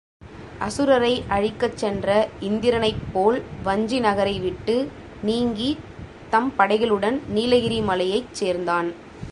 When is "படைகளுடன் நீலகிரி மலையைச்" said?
6.57-8.33